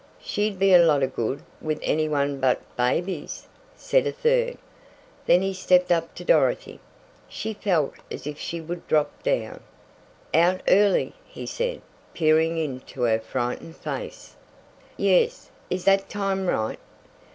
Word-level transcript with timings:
"She'd 0.19 0.57
be 0.57 0.73
a 0.73 0.83
lot 0.83 1.03
of 1.03 1.13
good 1.15 1.43
with 1.61 1.77
any 1.83 2.09
one 2.09 2.39
but 2.39 2.59
babies," 2.75 3.45
said 3.75 4.07
a 4.07 4.11
third. 4.11 4.57
Then 5.27 5.43
he 5.43 5.53
stepped 5.53 5.91
up 5.91 6.15
to 6.15 6.25
Dorothy. 6.25 6.79
She 7.29 7.53
felt 7.53 7.93
as 8.09 8.25
if 8.25 8.39
she 8.39 8.59
would 8.61 8.87
drop 8.87 9.21
down. 9.21 9.59
"Out 10.33 10.61
early," 10.67 11.13
he 11.27 11.45
said, 11.45 11.83
peering 12.15 12.57
into 12.57 13.03
her 13.03 13.19
frightened 13.19 13.75
face. 13.77 14.35
"Yes, 14.97 15.51
is 15.69 15.83
that 15.85 16.09
time 16.09 16.47
right?" 16.47 16.79